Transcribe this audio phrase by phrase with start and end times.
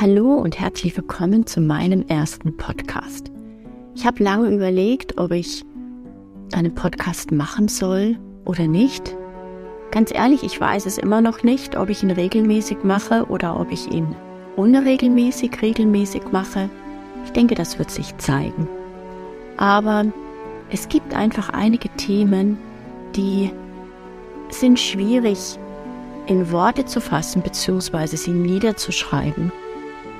[0.00, 3.30] Hallo und herzlich willkommen zu meinem ersten Podcast.
[3.94, 5.64] Ich habe lange überlegt, ob ich
[6.54, 8.16] einen Podcast machen soll
[8.46, 9.14] oder nicht.
[9.90, 13.70] Ganz ehrlich, ich weiß es immer noch nicht, ob ich ihn regelmäßig mache oder ob
[13.70, 14.16] ich ihn
[14.56, 16.70] unregelmäßig regelmäßig mache.
[17.26, 18.66] Ich denke, das wird sich zeigen.
[19.58, 20.06] Aber
[20.70, 22.56] es gibt einfach einige Themen,
[23.14, 23.52] die
[24.48, 25.58] sind schwierig
[26.26, 28.16] in Worte zu fassen bzw.
[28.16, 29.52] sie niederzuschreiben.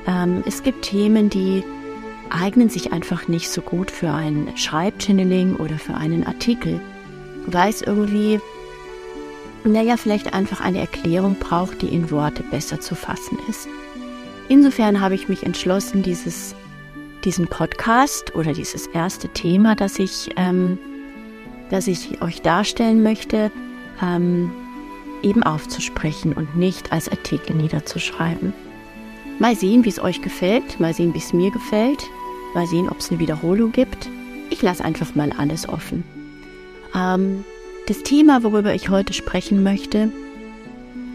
[0.06, 1.62] Ähm, es gibt Themen, die
[2.30, 6.80] eignen sich einfach nicht so gut für ein Schreibchanneling oder für einen Artikel,
[7.46, 8.40] weil es irgendwie,
[9.64, 13.68] naja, vielleicht einfach eine Erklärung braucht, die in Worte besser zu fassen ist.
[14.48, 16.54] Insofern habe ich mich entschlossen, dieses,
[17.24, 20.78] diesen Podcast oder dieses erste Thema, das ich, ähm,
[21.70, 23.50] das ich euch darstellen möchte,
[24.02, 24.50] ähm,
[25.22, 28.52] eben aufzusprechen und nicht als Artikel niederzuschreiben.
[29.42, 32.08] Mal sehen, wie es euch gefällt, mal sehen, wie es mir gefällt,
[32.54, 34.08] mal sehen, ob es eine Wiederholung gibt.
[34.50, 36.04] Ich lasse einfach mal alles offen.
[36.94, 37.42] Ähm,
[37.88, 40.12] das Thema, worüber ich heute sprechen möchte,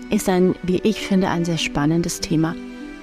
[0.09, 2.53] ist ein, wie ich finde, ein sehr spannendes Thema.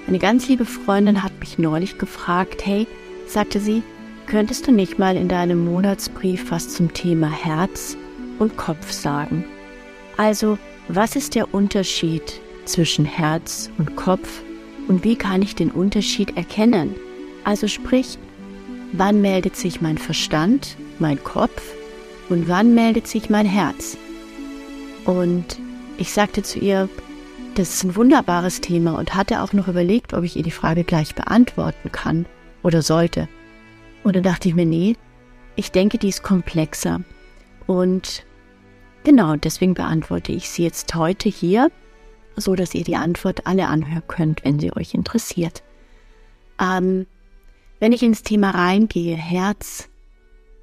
[0.07, 2.85] Eine ganz liebe Freundin hat mich neulich gefragt, hey,
[3.25, 3.81] sagte sie,
[4.27, 7.97] könntest du nicht mal in deinem Monatsbrief was zum Thema Herz
[8.37, 9.43] und Kopf sagen?
[10.17, 14.44] Also, was ist der Unterschied zwischen Herz und Kopf
[14.87, 16.95] und wie kann ich den Unterschied erkennen?
[17.43, 18.17] Also sprich,
[18.91, 21.61] wann meldet sich mein Verstand, mein Kopf
[22.29, 23.97] und wann meldet sich mein Herz?
[25.05, 25.59] Und
[25.97, 26.89] ich sagte zu ihr,
[27.55, 30.83] das ist ein wunderbares Thema und hatte auch noch überlegt, ob ich ihr die Frage
[30.83, 32.25] gleich beantworten kann
[32.63, 33.29] oder sollte.
[34.03, 34.95] Und dann dachte ich mir, nee,
[35.55, 37.01] ich denke, die ist komplexer.
[37.65, 38.25] Und
[39.03, 41.71] genau deswegen beantworte ich sie jetzt heute hier
[42.35, 45.63] so dass ihr die Antwort alle anhören könnt, wenn sie euch interessiert.
[46.59, 47.05] Ähm,
[47.79, 49.89] wenn ich ins Thema reingehe, Herz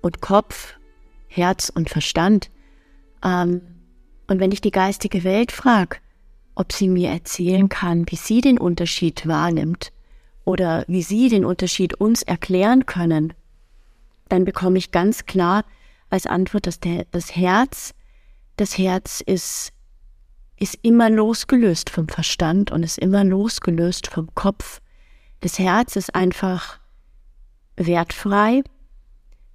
[0.00, 0.74] und Kopf,
[1.28, 2.50] Herz und Verstand,
[3.24, 3.60] ähm,
[4.28, 5.98] und wenn ich die geistige Welt frage,
[6.54, 9.92] ob sie mir erzählen kann, wie sie den Unterschied wahrnimmt
[10.44, 13.32] oder wie sie den Unterschied uns erklären können,
[14.28, 15.64] dann bekomme ich ganz klar
[16.10, 17.94] als Antwort, dass der, das Herz,
[18.56, 19.72] das Herz ist
[20.58, 24.80] ist immer losgelöst vom Verstand und ist immer losgelöst vom Kopf.
[25.40, 26.78] Das Herz ist einfach
[27.76, 28.62] wertfrei.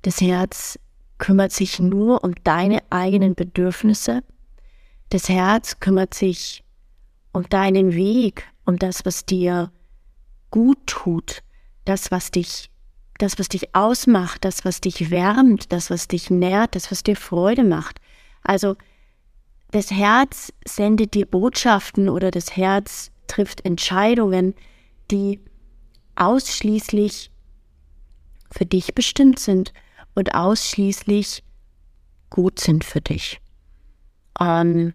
[0.01, 0.79] Das Herz
[1.17, 4.21] kümmert sich nur um deine eigenen Bedürfnisse.
[5.09, 6.63] Das Herz kümmert sich
[7.31, 9.71] um deinen Weg, um das, was dir
[10.51, 11.43] gut tut,
[11.85, 12.69] das, was dich,
[13.17, 17.15] das, was dich ausmacht, das, was dich wärmt, das, was dich nährt, das, was dir
[17.15, 17.99] Freude macht.
[18.43, 18.75] Also
[19.71, 24.55] das Herz sendet dir Botschaften oder das Herz trifft Entscheidungen,
[25.11, 25.41] die
[26.15, 27.31] ausschließlich
[28.51, 29.73] für dich bestimmt sind
[30.15, 31.43] und ausschließlich
[32.29, 33.41] gut sind für dich.
[34.39, 34.93] Ähm,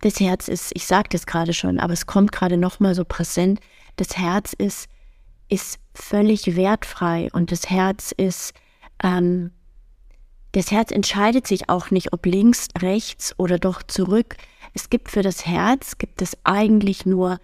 [0.00, 3.04] das Herz ist, ich sagte es gerade schon, aber es kommt gerade noch mal so
[3.04, 3.60] präsent.
[3.96, 4.88] Das Herz ist
[5.48, 8.54] ist völlig wertfrei und das Herz ist
[9.02, 9.52] ähm,
[10.54, 14.36] das Herz entscheidet sich auch nicht, ob links, rechts oder doch zurück.
[14.72, 17.40] Es gibt für das Herz, gibt es eigentlich nur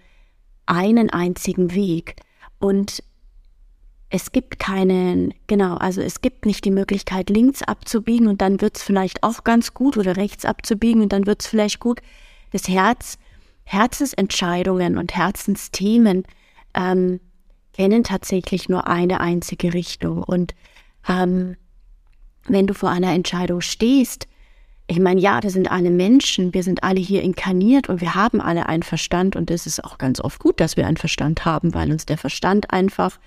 [0.65, 2.15] einen einzigen Weg.
[2.59, 3.03] Und
[4.09, 8.77] es gibt keinen, genau, also es gibt nicht die Möglichkeit, links abzubiegen und dann wird
[8.77, 12.01] es vielleicht auch ganz gut oder rechts abzubiegen und dann wird es vielleicht gut.
[12.51, 13.17] Das Herz,
[13.65, 16.23] Herzensentscheidungen und Herzensthemen
[16.73, 17.19] ähm,
[17.73, 20.23] kennen tatsächlich nur eine einzige Richtung.
[20.23, 20.55] Und
[21.09, 21.57] ähm,
[22.47, 24.27] wenn du vor einer Entscheidung stehst,
[24.87, 28.41] ich meine, ja, das sind alle Menschen, wir sind alle hier inkarniert und wir haben
[28.41, 31.73] alle einen Verstand und es ist auch ganz oft gut, dass wir einen Verstand haben,
[31.73, 33.17] weil uns der Verstand einfach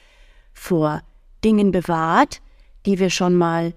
[0.53, 1.01] vor
[1.43, 2.43] Dingen bewahrt,
[2.85, 3.73] die wir schon mal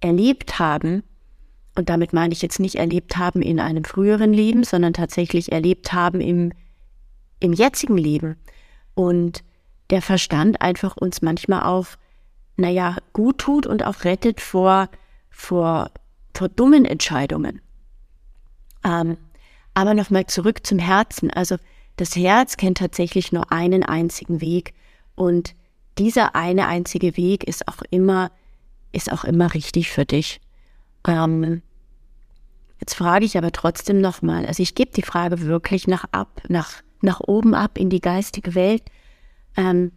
[0.00, 1.02] erlebt haben.
[1.74, 5.94] Und damit meine ich jetzt nicht erlebt haben in einem früheren Leben, sondern tatsächlich erlebt
[5.94, 6.52] haben im,
[7.40, 8.36] im jetzigen Leben.
[8.94, 9.42] Und
[9.88, 11.86] der Verstand einfach uns manchmal auch
[12.56, 14.88] naja, gut tut und auch rettet vor,
[15.30, 15.90] vor,
[16.34, 17.60] vor dummen Entscheidungen.
[18.84, 19.16] Ähm,
[19.74, 21.30] aber nochmal zurück zum Herzen.
[21.30, 21.56] Also
[21.96, 24.74] das Herz kennt tatsächlich nur einen einzigen Weg
[25.14, 25.54] und
[25.98, 28.30] dieser eine einzige Weg ist auch immer,
[28.92, 30.40] ist auch immer richtig für dich.
[31.06, 31.62] Ähm,
[32.80, 36.82] jetzt frage ich aber trotzdem nochmal, also ich gebe die Frage wirklich nach ab, nach,
[37.02, 38.82] nach oben ab in die geistige Welt,
[39.56, 39.92] ähm,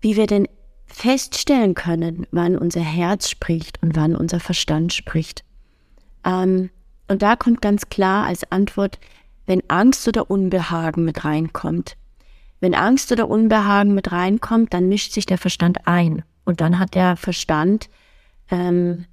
[0.00, 0.48] wie wir denn
[0.88, 5.44] feststellen können, wann unser Herz spricht und wann unser Verstand spricht.
[6.24, 6.70] Ähm,
[7.08, 8.98] und da kommt ganz klar als Antwort,
[9.46, 11.96] wenn Angst oder Unbehagen mit reinkommt,
[12.60, 16.24] wenn Angst oder Unbehagen mit reinkommt, dann mischt sich der Verstand ein.
[16.44, 17.88] Und dann hat der Verstand
[18.50, 19.04] ähm,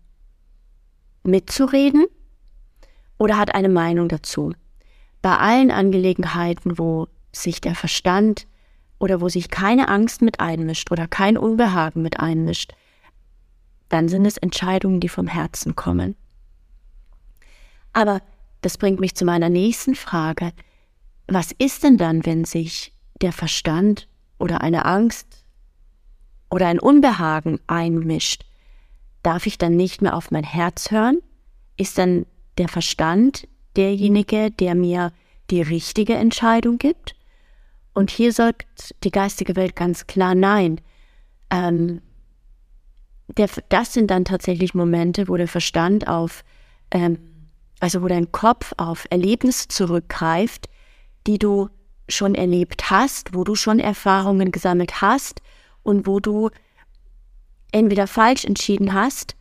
[1.24, 2.06] mitzureden
[3.18, 4.54] oder hat eine Meinung dazu.
[5.22, 8.48] Bei allen Angelegenheiten, wo sich der Verstand
[9.00, 12.74] oder wo sich keine Angst mit einmischt oder kein Unbehagen mit einmischt,
[13.90, 16.16] dann sind es Entscheidungen, die vom Herzen kommen.
[17.94, 18.22] Aber
[18.62, 20.52] das bringt mich zu meiner nächsten Frage.
[21.28, 24.08] Was ist denn dann, wenn sich der Verstand
[24.38, 25.46] oder eine Angst
[26.50, 28.44] oder ein Unbehagen einmischt?
[29.24, 31.20] Darf ich dann nicht mehr auf mein Herz hören?
[31.78, 32.26] Ist dann
[32.58, 35.12] der Verstand derjenige, der mir
[35.50, 37.16] die richtige Entscheidung gibt?
[37.96, 40.82] Und hier sagt die geistige Welt ganz klar Nein.
[41.50, 42.02] Ähm,
[43.38, 46.44] der, das sind dann tatsächlich Momente, wo der Verstand auf,
[46.92, 47.18] ähm,
[47.80, 50.70] also wo dein Kopf auf Erlebnisse zurückgreift,
[51.26, 51.70] die du
[52.10, 55.42] schon erlebt hast, wo du schon Erfahrungen gesammelt hast
[55.82, 56.50] und wo du
[57.72, 59.36] entweder falsch entschieden hast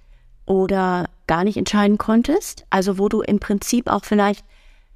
[0.47, 4.45] oder gar nicht entscheiden konntest, also wo du im Prinzip auch vielleicht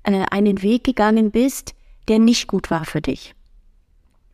[0.05, 1.75] äh, einen Weg gegangen bist,
[2.07, 3.35] der nicht gut war für dich.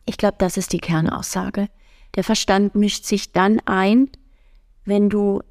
[0.05, 1.67] Ich glaube, das ist die Kernaussage.
[2.15, 4.09] Der Verstand mischt sich dann ein,
[4.85, 5.41] wenn du,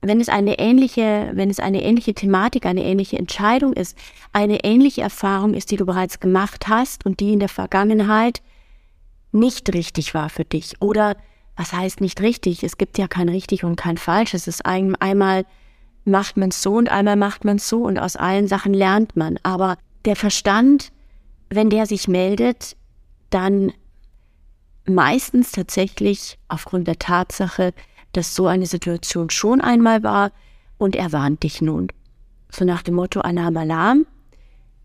[0.00, 3.96] wenn es eine ähnliche, wenn es eine ähnliche Thematik, eine ähnliche Entscheidung ist,
[4.32, 8.42] eine ähnliche Erfahrung ist, die du bereits gemacht hast und die in der Vergangenheit
[9.32, 10.80] nicht richtig war für dich.
[10.80, 11.16] Oder
[11.56, 12.62] was heißt nicht richtig?
[12.62, 14.34] Es gibt ja kein richtig und kein falsch.
[14.34, 15.44] Es ist ein, einmal
[16.04, 19.16] macht man es so und einmal macht man es so und aus allen Sachen lernt
[19.16, 19.38] man.
[19.42, 20.92] Aber der Verstand,
[21.50, 22.76] wenn der sich meldet,
[23.30, 23.72] dann
[24.86, 27.72] meistens tatsächlich aufgrund der Tatsache,
[28.12, 30.32] dass so eine Situation schon einmal war
[30.78, 31.88] und er warnt dich nun.
[32.50, 34.06] So nach dem Motto Alarm, Alarm,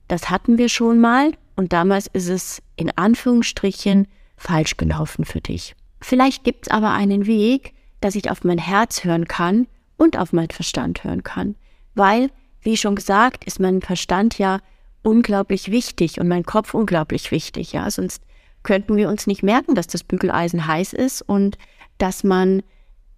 [0.08, 5.76] das hatten wir schon mal und damals ist es in Anführungsstrichen falsch gelaufen für dich.
[6.02, 10.34] Vielleicht gibt es aber einen Weg, dass ich auf mein Herz hören kann und auf
[10.34, 11.56] meinen Verstand hören kann.
[11.96, 12.30] Weil,
[12.62, 14.60] wie schon gesagt, ist mein Verstand ja
[15.04, 17.90] unglaublich wichtig und mein Kopf unglaublich wichtig, ja.
[17.90, 18.22] Sonst
[18.64, 21.58] könnten wir uns nicht merken, dass das Bügeleisen heiß ist und
[21.98, 22.64] dass man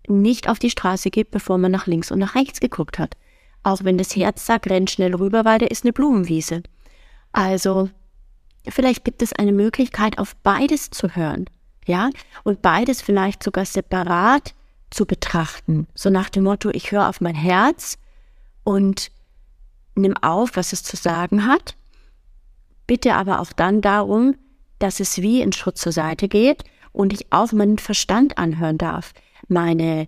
[0.07, 3.15] nicht auf die Straße geht, bevor man nach links und nach rechts geguckt hat.
[3.63, 6.61] Auch wenn das Herz sagt, renn schnell rüber, weil da ist eine Blumenwiese.
[7.31, 7.89] Also,
[8.67, 11.45] vielleicht gibt es eine Möglichkeit, auf beides zu hören.
[11.87, 12.09] Ja,
[12.43, 14.55] und beides vielleicht sogar separat
[14.89, 15.87] zu betrachten.
[15.93, 17.97] So nach dem Motto, ich höre auf mein Herz
[18.63, 19.11] und
[19.95, 21.75] nimm auf, was es zu sagen hat.
[22.87, 24.35] Bitte aber auch dann darum,
[24.79, 29.13] dass es wie in Schritt zur Seite geht und ich auf meinen Verstand anhören darf,
[29.47, 30.07] meine,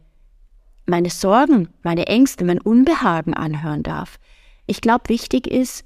[0.86, 4.20] meine Sorgen, meine Ängste, mein Unbehagen anhören darf.
[4.66, 5.86] Ich glaube, wichtig ist,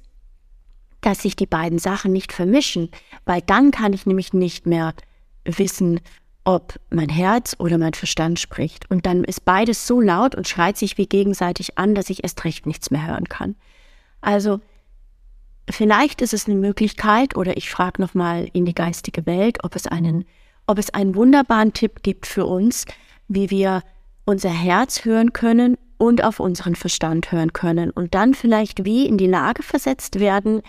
[1.00, 2.90] dass sich die beiden Sachen nicht vermischen,
[3.24, 4.94] weil dann kann ich nämlich nicht mehr
[5.44, 6.00] wissen,
[6.44, 8.90] ob mein Herz oder mein Verstand spricht.
[8.90, 12.44] Und dann ist beides so laut und schreit sich wie gegenseitig an, dass ich erst
[12.44, 13.56] recht nichts mehr hören kann.
[14.20, 14.60] Also
[15.72, 19.86] vielleicht ist es eine Möglichkeit, oder ich frage nochmal in die geistige Welt, ob es
[19.86, 20.24] einen,
[20.66, 22.84] ob es einen wunderbaren Tipp gibt für uns,
[23.28, 23.82] wie wir
[24.24, 29.18] unser Herz hören können und auf unseren Verstand hören können und dann vielleicht wie in
[29.18, 30.62] die Lage versetzt werden,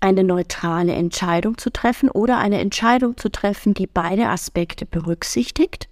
[0.00, 5.88] eine neutrale Entscheidung zu treffen oder eine Entscheidung zu treffen, die beide Aspekte berücksichtigt.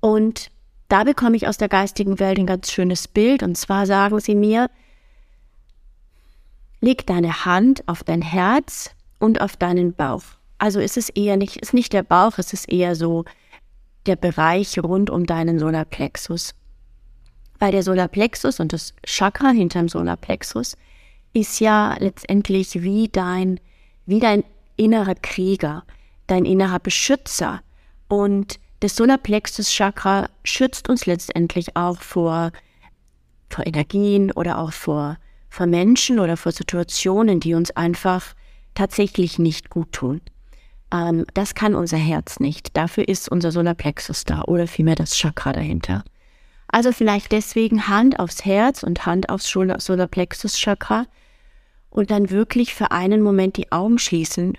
[0.00, 0.50] Und
[0.88, 3.42] da bekomme ich aus der geistigen Welt ein ganz schönes Bild.
[3.42, 4.70] Und zwar sagen sie mir,
[6.86, 10.22] leg deine Hand auf dein Herz und auf deinen Bauch.
[10.58, 13.24] Also ist es eher nicht, ist nicht der Bauch, es ist eher so
[14.06, 16.54] der Bereich rund um deinen Solarplexus.
[17.58, 20.76] Weil der Solarplexus und das Chakra hinterm Solarplexus
[21.32, 23.58] ist ja letztendlich wie dein,
[24.06, 24.44] wie dein
[24.76, 25.82] innerer Krieger,
[26.28, 27.62] dein innerer Beschützer.
[28.06, 32.52] Und das Solarplexus Chakra schützt uns letztendlich auch vor,
[33.50, 35.18] vor Energien oder auch vor
[35.56, 38.34] vor Menschen oder vor Situationen, die uns einfach
[38.74, 40.20] tatsächlich nicht gut tun.
[40.92, 42.76] Ähm, das kann unser Herz nicht.
[42.76, 46.04] Dafür ist unser Solarplexus da oder vielmehr das Chakra dahinter.
[46.68, 51.06] Also vielleicht deswegen Hand aufs Herz und Hand aufs Solarplexus Chakra
[51.88, 54.58] und dann wirklich für einen Moment die Augen schließen,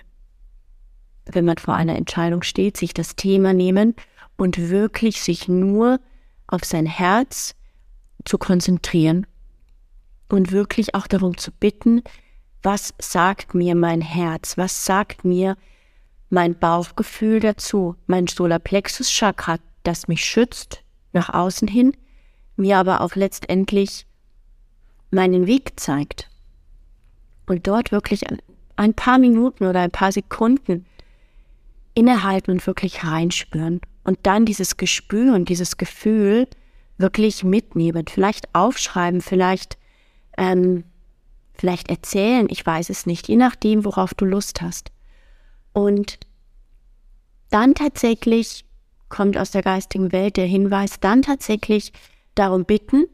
[1.26, 3.94] wenn man vor einer Entscheidung steht, sich das Thema nehmen
[4.36, 6.00] und wirklich sich nur
[6.48, 7.54] auf sein Herz
[8.24, 9.26] zu konzentrieren
[10.28, 12.02] und wirklich auch darum zu bitten,
[12.62, 15.56] was sagt mir mein Herz, was sagt mir
[16.30, 20.82] mein Bauchgefühl dazu, mein Solarplexus Chakra, das mich schützt
[21.12, 21.96] nach außen hin,
[22.56, 24.06] mir aber auch letztendlich
[25.10, 26.28] meinen Weg zeigt.
[27.46, 28.24] Und dort wirklich
[28.76, 30.84] ein paar Minuten oder ein paar Sekunden
[31.94, 36.46] innehalten und wirklich reinspüren und dann dieses Gespür und dieses Gefühl
[36.98, 39.78] wirklich mitnehmen, vielleicht aufschreiben, vielleicht
[40.38, 40.84] ähm,
[41.52, 44.90] vielleicht erzählen, ich weiß es nicht, je nachdem, worauf du Lust hast.
[45.72, 46.18] Und
[47.50, 48.64] dann tatsächlich
[49.08, 51.92] kommt aus der geistigen Welt der Hinweis, dann tatsächlich
[52.34, 53.06] darum bitten,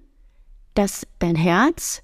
[0.74, 2.02] dass dein Herz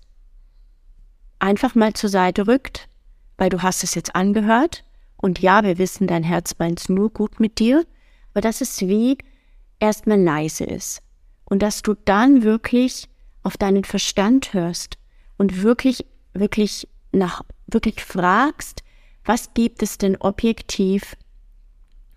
[1.39, 2.89] einfach mal zur Seite rückt,
[3.37, 4.85] weil du hast es jetzt angehört.
[5.17, 7.85] Und ja, wir wissen, dein Herz meint nur gut mit dir,
[8.33, 9.19] aber dass es wie
[9.81, 11.03] erstmal leise ist.
[11.45, 13.09] Und dass du dann wirklich
[13.43, 15.00] auf deinen Verstand hörst
[15.41, 16.05] und wirklich,
[16.35, 18.83] wirklich nach, wirklich fragst,
[19.25, 21.17] was gibt es denn objektiv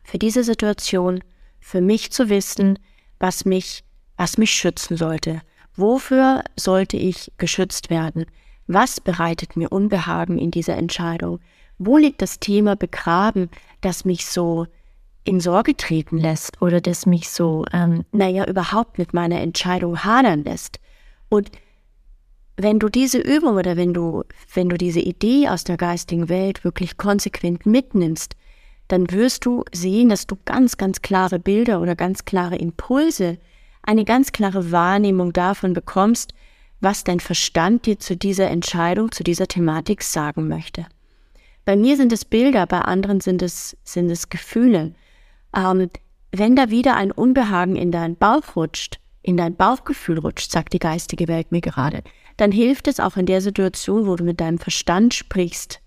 [0.03, 1.23] für diese Situation,
[1.61, 2.79] für mich zu wissen,
[3.19, 3.85] was mich,
[4.17, 5.41] was mich schützen sollte.
[5.73, 8.25] Wofür sollte ich geschützt werden?
[8.67, 11.39] Was bereitet mir Unbehagen in dieser Entscheidung?
[11.77, 13.49] Wo liegt das Thema begraben,
[13.79, 14.67] das mich so
[15.23, 20.43] in Sorge treten lässt oder das mich so, ähm, naja, überhaupt mit meiner Entscheidung hadern
[20.43, 20.81] lässt?
[21.29, 21.49] Und
[22.55, 26.63] wenn du diese Übung oder wenn du, wenn du diese Idee aus der geistigen Welt
[26.63, 28.35] wirklich konsequent mitnimmst,
[28.87, 33.39] dann wirst du sehen, dass du ganz, ganz klare Bilder oder ganz klare Impulse,
[33.81, 36.33] eine ganz klare Wahrnehmung davon bekommst,
[36.79, 40.85] was dein Verstand dir zu dieser Entscheidung, zu dieser Thematik sagen möchte.
[41.65, 44.93] Bei mir sind es Bilder, bei anderen sind es, sind es Gefühle.
[45.55, 45.89] Ähm,
[46.31, 50.79] wenn da wieder ein Unbehagen in deinen Bauch rutscht, in dein Bauchgefühl rutscht, sagt die
[50.79, 52.03] geistige Welt mir gerade,
[52.37, 55.79] dann hilft es auch in der Situation, wo du mit deinem Verstand sprichst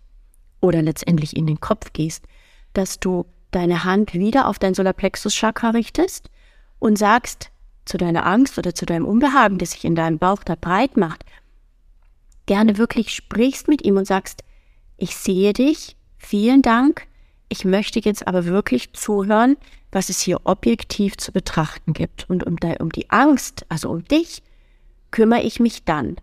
[0.61, 2.25] oder letztendlich in den Kopf gehst,
[2.73, 6.31] dass du deine Hand wieder auf dein Solarplexus-Chakra richtest
[6.79, 7.51] und sagst
[7.85, 11.25] zu deiner Angst oder zu deinem Unbehagen, das sich in deinem Bauch da breit macht,
[12.47, 14.43] gerne wirklich sprichst mit ihm und sagst,
[14.97, 17.07] ich sehe dich, vielen Dank,
[17.49, 19.57] ich möchte jetzt aber wirklich zuhören,
[19.93, 22.29] was es hier objektiv zu betrachten gibt.
[22.29, 24.43] Und um, um die Angst, also um dich,
[25.11, 26.17] kümmere ich mich dann.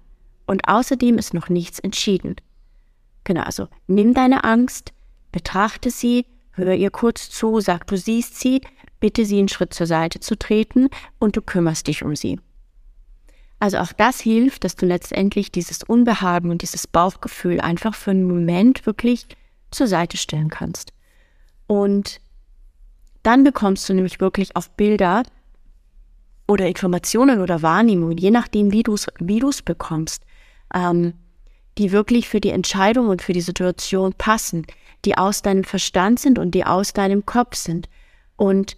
[0.45, 2.35] Und außerdem ist noch nichts entschieden.
[3.23, 4.91] Genau, also nimm deine Angst,
[5.31, 8.61] betrachte sie, hör ihr kurz zu, sag, du siehst sie,
[8.99, 12.39] bitte sie einen Schritt zur Seite zu treten und du kümmerst dich um sie.
[13.59, 18.27] Also auch das hilft, dass du letztendlich dieses Unbehagen und dieses Bauchgefühl einfach für einen
[18.27, 19.25] Moment wirklich
[19.71, 20.91] zur Seite stellen kannst.
[21.65, 22.19] Und
[23.23, 25.23] dann bekommst du nämlich wirklich auf Bilder
[26.47, 30.23] oder Informationen oder Wahrnehmungen, je nachdem, wie du es wie bekommst,
[30.73, 31.13] ähm,
[31.77, 34.65] die wirklich für die Entscheidung und für die Situation passen,
[35.05, 37.89] die aus deinem Verstand sind und die aus deinem Kopf sind.
[38.35, 38.77] Und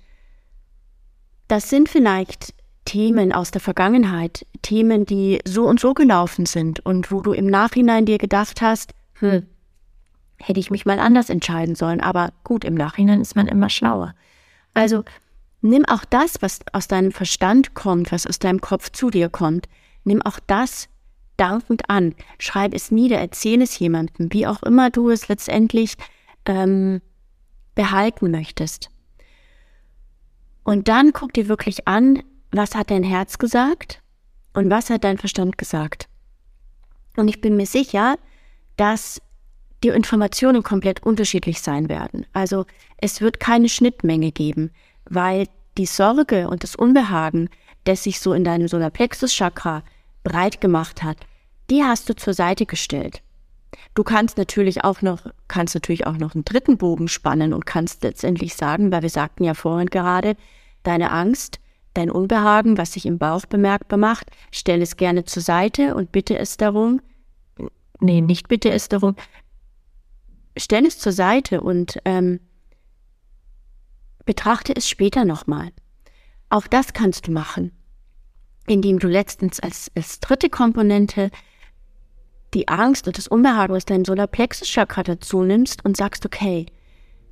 [1.47, 2.53] das sind vielleicht
[2.85, 7.47] Themen aus der Vergangenheit, Themen, die so und so gelaufen sind und wo du im
[7.47, 9.45] Nachhinein dir gedacht hast, hm,
[10.37, 12.01] hätte ich mich mal anders entscheiden sollen.
[12.01, 14.13] Aber gut, im Nachhinein ist man immer schlauer.
[14.73, 15.03] Also
[15.61, 19.67] nimm auch das, was aus deinem Verstand kommt, was aus deinem Kopf zu dir kommt,
[20.03, 20.87] nimm auch das
[21.37, 22.15] dankend an.
[22.39, 25.95] Schreib es nieder, erzähl es jemandem, wie auch immer du es letztendlich
[26.45, 27.01] ähm,
[27.75, 28.89] behalten möchtest.
[30.63, 34.01] Und dann guck dir wirklich an, was hat dein Herz gesagt
[34.53, 36.07] und was hat dein Verstand gesagt.
[37.17, 38.17] Und ich bin mir sicher,
[38.77, 39.21] dass
[39.83, 42.25] die Informationen komplett unterschiedlich sein werden.
[42.33, 42.65] Also
[42.97, 44.71] es wird keine Schnittmenge geben,
[45.05, 47.49] weil die Sorge und das Unbehagen,
[47.83, 49.83] das sich so in deinem Solarplexus-Chakra
[50.25, 51.17] breit gemacht hat,
[51.69, 53.21] die hast du zur Seite gestellt.
[53.93, 58.03] Du kannst natürlich auch noch, kannst natürlich auch noch einen dritten Bogen spannen und kannst
[58.03, 60.35] letztendlich sagen, weil wir sagten ja vorhin gerade,
[60.83, 61.59] deine Angst,
[61.93, 66.37] dein Unbehagen, was sich im Bauch bemerkbar macht, stell es gerne zur Seite und bitte
[66.37, 67.01] es darum,
[67.99, 69.15] nee, nicht bitte es darum,
[70.57, 72.39] stell es zur Seite und ähm,
[74.25, 75.71] betrachte es später nochmal.
[76.49, 77.71] Auch das kannst du machen,
[78.67, 81.29] indem du letztens als, als dritte Komponente
[82.53, 86.65] die Angst und das Unbehagen aus deinem Solarplexus-Chakra dazu nimmst und sagst, okay,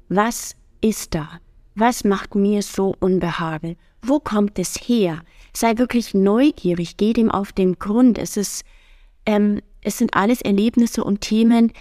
[0.09, 1.39] was ist da?
[1.75, 3.77] Was macht mir so Unbehagen?
[4.01, 5.21] Wo kommt es her?
[5.53, 8.17] Sei wirklich neugierig, geh dem auf den Grund.
[8.17, 8.65] Es ist,
[9.25, 11.71] ähm, es sind alles Erlebnisse und Themen,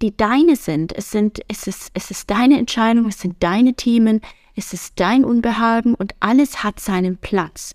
[0.00, 0.96] die deine sind.
[0.96, 4.20] Es sind, es ist, es ist deine Entscheidung, es sind deine Themen,
[4.56, 7.74] es ist dein Unbehagen und alles hat seinen Platz.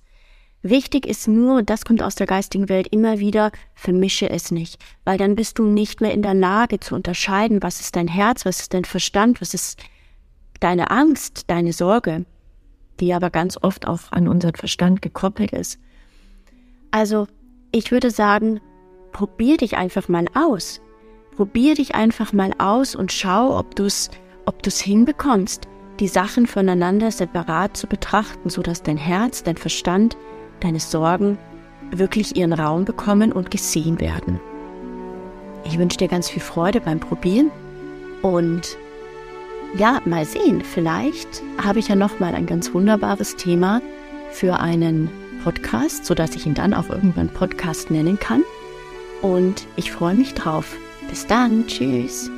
[0.66, 4.82] Wichtig ist nur, und das kommt aus der geistigen Welt immer wieder, vermische es nicht,
[5.04, 8.46] weil dann bist du nicht mehr in der Lage zu unterscheiden, was ist dein Herz,
[8.46, 9.82] was ist dein Verstand, was ist
[10.62, 12.26] deine Angst, deine Sorge,
[13.02, 15.80] die aber ganz oft auch an unseren Verstand gekoppelt ist.
[16.92, 17.28] Also,
[17.74, 18.62] ich würde sagen,
[19.12, 20.80] probier dich einfach mal aus.
[21.36, 24.12] probier dich einfach mal aus und schau, ob du es
[24.46, 25.68] ob du's hinbekommst,
[26.00, 30.16] die Sachen voneinander separat zu betrachten, sodass dein Herz, dein Verstand,
[30.60, 31.38] deine Sorgen
[31.92, 34.40] wirklich ihren Raum bekommen und gesehen werden.
[35.66, 37.52] Ich wünsche dir ganz viel Freude beim Probieren
[38.22, 38.78] und
[39.78, 43.82] ja, mal sehen, vielleicht habe ich ja noch mal ein ganz wunderbares Thema
[44.32, 45.10] für einen
[45.44, 48.44] Podcast, sodass ich ihn dann auch irgendwann Podcast nennen kann.
[49.22, 50.76] Und ich freue mich drauf.
[51.10, 52.30] Bis dann, tschüss.